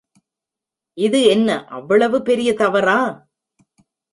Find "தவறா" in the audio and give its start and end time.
2.53-2.99